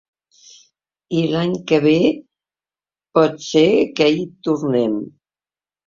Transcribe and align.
I 1.19 1.25
l’any 1.33 1.53
que 1.73 1.79
ve 1.85 1.93
pot 3.19 3.39
ser 3.51 3.69
que 4.01 4.13
hi 4.19 4.29
tornem. 4.49 5.03